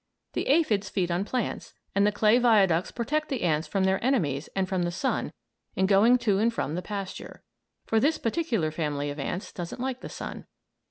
The 0.33 0.47
aphids 0.47 0.89
feed 0.89 1.11
on 1.11 1.25
plants, 1.25 1.75
and 1.93 2.07
the 2.07 2.11
clay 2.11 2.39
viaducts 2.39 2.89
protect 2.89 3.29
the 3.29 3.43
ants 3.43 3.67
from 3.67 3.83
their 3.83 4.03
enemies 4.03 4.49
and 4.55 4.67
from 4.67 4.81
the 4.81 4.89
sun 4.89 5.31
in 5.75 5.85
going 5.85 6.17
to 6.25 6.39
and 6.39 6.51
from 6.51 6.73
the 6.73 6.81
pasture; 6.81 7.43
for 7.85 7.99
this 7.99 8.17
particular 8.17 8.71
family 8.71 9.11
of 9.11 9.19
ants 9.19 9.51
doesn't 9.53 9.79
like 9.79 10.01
the 10.01 10.09
sun. 10.09 10.47